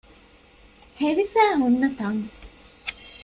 [1.01, 2.23] ހެވިފައި ހުންނަ ތަން